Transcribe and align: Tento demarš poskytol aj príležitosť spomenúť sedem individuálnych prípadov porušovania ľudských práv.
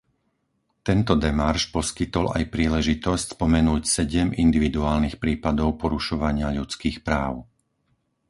Tento 0.87 1.13
demarš 1.25 1.63
poskytol 1.75 2.25
aj 2.37 2.43
príležitosť 2.55 3.25
spomenúť 3.37 3.83
sedem 3.95 4.27
individuálnych 4.45 5.15
prípadov 5.23 5.69
porušovania 5.81 6.47
ľudských 6.57 6.97
práv. 7.07 7.33